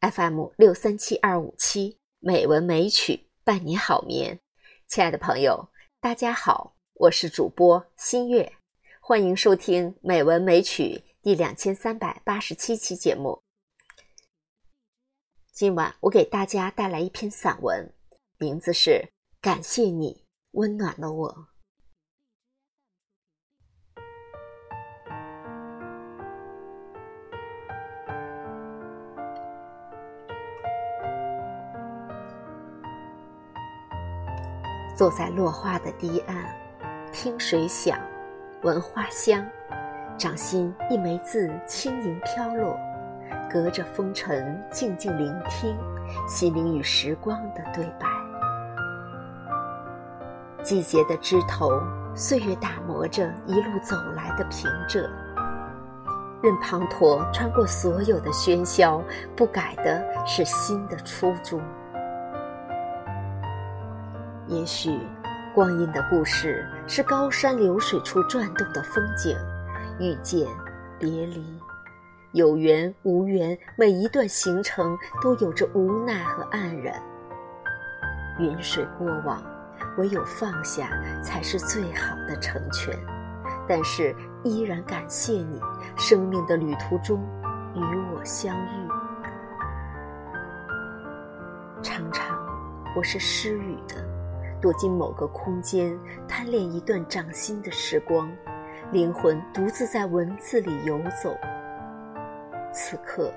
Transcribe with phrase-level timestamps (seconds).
[0.00, 4.38] FM 六三七二五七美文美曲伴你好眠，
[4.86, 5.70] 亲爱的朋友，
[6.00, 8.52] 大家好，我是主播新月，
[9.00, 13.42] 欢迎收听《美文美曲》第两千三百八十七期节目。
[15.52, 17.90] 今晚我给大家带来一篇散文，
[18.36, 18.90] 名字是
[19.40, 21.32] 《感谢你温暖了我》。
[34.96, 36.36] 坐在落花的堤岸，
[37.12, 37.98] 听水响，
[38.62, 39.44] 闻花香，
[40.16, 42.78] 掌心一枚字轻盈飘落，
[43.52, 45.76] 隔着风尘静静聆听，
[46.26, 48.06] 心灵与时光的对白。
[50.62, 51.78] 季节的枝头，
[52.14, 55.06] 岁月打磨着一路走来的平仄，
[56.42, 59.02] 任滂沱穿过所有的喧嚣，
[59.36, 61.60] 不改的是心的初衷。
[64.56, 64.98] 也许，
[65.54, 69.36] 光阴的故事是高山流水处转动的风景，
[70.00, 70.48] 遇见，
[70.98, 71.60] 别离，
[72.32, 76.98] 有缘无缘，每一段行程都有着无奈和黯然。
[78.38, 79.42] 云水过往，
[79.98, 80.88] 唯有放下
[81.22, 82.98] 才是最好的成全。
[83.68, 85.60] 但是，依然感谢你，
[85.98, 87.22] 生命的旅途中
[87.74, 87.80] 与
[88.14, 88.88] 我相遇。
[91.82, 92.38] 常常，
[92.96, 93.96] 我是失语的。
[94.60, 98.30] 躲进某个空间，贪恋一段掌心的时光，
[98.90, 101.36] 灵魂独自在文字里游走。
[102.72, 103.32] 此刻，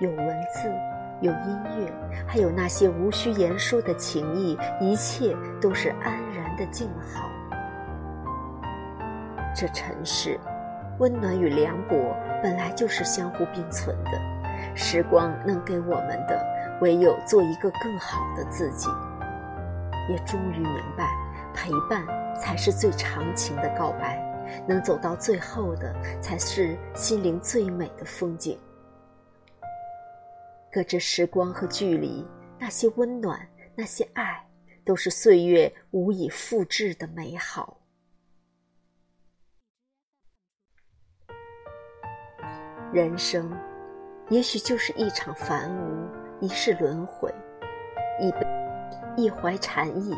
[0.00, 0.68] 有文字，
[1.20, 1.92] 有音乐，
[2.26, 7.28] 还有那些无需言说的情谊，一切都是安然的静好。
[9.54, 10.38] 这尘世，
[10.98, 11.96] 温暖与凉薄
[12.42, 14.10] 本来就是相互并存的。
[14.74, 16.44] 时光能给我们的，
[16.80, 18.88] 唯有做一个更好的自己。
[20.08, 21.16] 也终于明白，
[21.54, 24.18] 陪伴才是最长情的告白，
[24.66, 28.58] 能走到最后的，才是心灵最美的风景。
[30.70, 32.26] 隔着时光和距离，
[32.58, 34.44] 那些温暖，那些爱，
[34.84, 37.78] 都是岁月无以复制的美好。
[42.92, 43.50] 人生，
[44.28, 46.08] 也许就是一场凡无，
[46.40, 47.32] 一世轮回，
[48.20, 48.63] 一杯。
[49.16, 50.16] 一怀禅意，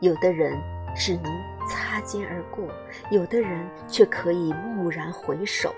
[0.00, 0.56] 有的人
[0.94, 1.24] 只能
[1.68, 2.64] 擦肩而过，
[3.10, 5.74] 有的人却可以蓦然回首。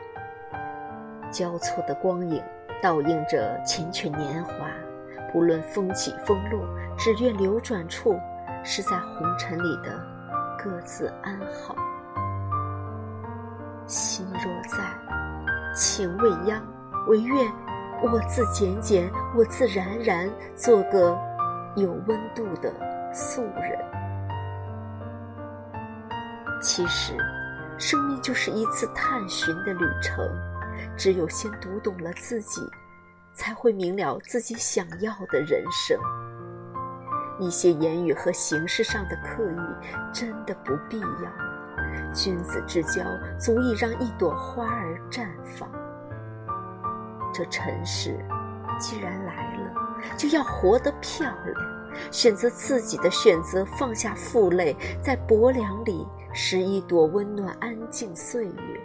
[1.31, 2.43] 交错的光影
[2.83, 4.71] 倒映着缱绻年华，
[5.33, 6.61] 不论风起风落，
[6.97, 8.19] 只愿流转处
[8.63, 10.01] 是在红尘里的
[10.59, 11.75] 各自安好。
[13.87, 14.79] 心若在，
[15.75, 16.63] 情未央，
[17.09, 17.51] 唯愿
[18.03, 21.28] 我自简简，我自然然，做个。
[21.81, 22.73] 有温度的
[23.13, 23.79] 素人。
[26.61, 27.15] 其实，
[27.79, 30.29] 生命就是一次探寻的旅程。
[30.97, 32.61] 只有先读懂了自己，
[33.33, 35.99] 才会明了自己想要的人生。
[37.41, 42.13] 一些言语和形式上的刻意，真的不必要。
[42.13, 43.03] 君子之交，
[43.39, 45.69] 足以让一朵花儿绽放。
[47.33, 48.19] 这尘世，
[48.79, 49.88] 既然来了。
[50.17, 51.55] 就要活得漂亮，
[52.11, 58.81] 选择自己的选择，放下负累，在薄凉里拾一朵温暖安静岁月。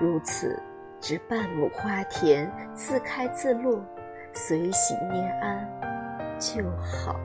[0.00, 0.60] 如此，
[1.00, 3.84] 值半亩花田，自开自落，
[4.32, 5.68] 随喜拈安
[6.38, 7.16] 就好。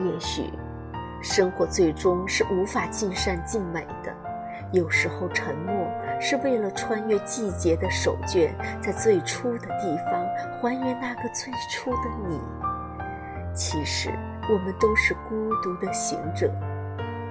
[0.00, 0.52] 也许，
[1.20, 4.14] 生活最终是无法尽善尽美的，
[4.72, 5.87] 有时候沉默。
[6.20, 8.50] 是为了穿越季节的手绢，
[8.82, 10.26] 在最初的地方
[10.60, 12.40] 还原那个最初的你。
[13.54, 14.10] 其实，
[14.50, 16.52] 我们都是孤独的行者。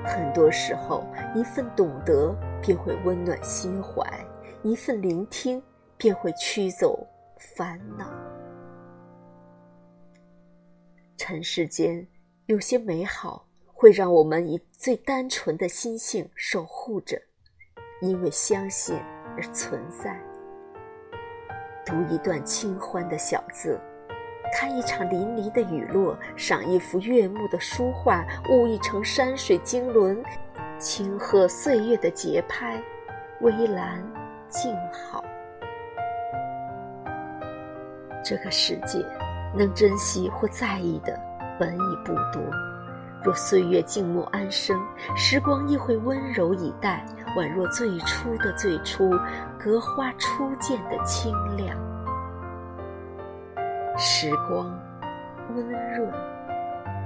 [0.05, 1.05] 很多时候，
[1.35, 4.01] 一份懂得便会温暖心怀，
[4.63, 5.61] 一份聆听
[5.97, 7.05] 便会驱走
[7.37, 8.09] 烦恼。
[11.17, 12.07] 尘世间
[12.45, 17.21] 有些美好，会让我们以最单纯的心性守护着。
[18.01, 18.95] 因为相信
[19.35, 20.19] 而存在。
[21.85, 23.79] 读一段清欢的小字，
[24.53, 30.21] 看一场淋漓的雨落，赏一幅悦目的书画，悟一程山水经纶，
[30.77, 32.81] 轻和岁月的节拍，
[33.39, 34.03] 微澜
[34.49, 35.23] 静好。
[38.23, 38.99] 这个世界，
[39.55, 41.17] 能珍惜或在意的
[41.57, 42.41] 本已不多。
[43.23, 44.77] 若岁月静默安生，
[45.15, 47.05] 时光亦会温柔以待。
[47.37, 49.11] 宛若最初的最初，
[49.59, 51.77] 隔花初见的清亮。
[53.95, 54.67] 时光
[55.55, 56.11] 温润，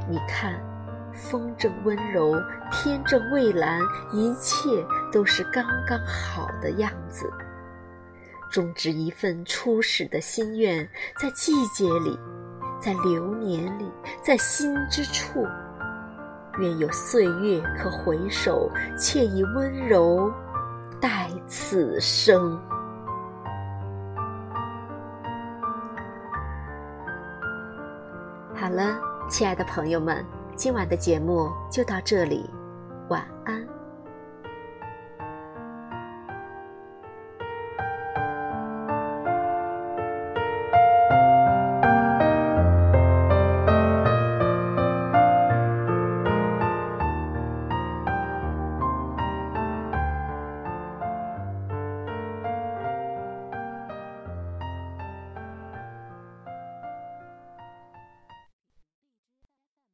[0.10, 0.57] 你看，
[1.13, 2.33] 风正温柔，
[2.72, 3.81] 天正蔚蓝，
[4.13, 4.69] 一切
[5.12, 7.30] 都是刚刚好的样子。
[8.50, 10.88] 种植一份初始的心愿，
[11.18, 12.18] 在季节里，
[12.80, 13.92] 在流年里，
[14.22, 15.45] 在心之处。
[16.59, 20.31] 愿有岁月可回首，且以温柔
[21.00, 22.59] 待此生。
[28.53, 29.00] 好了，
[29.30, 30.24] 亲爱的朋友们，
[30.56, 32.50] 今晚的节目就到这里，
[33.09, 33.81] 晚安。